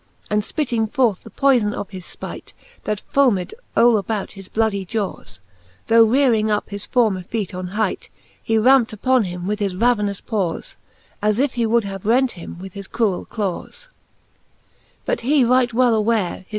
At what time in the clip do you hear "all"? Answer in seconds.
3.77-3.97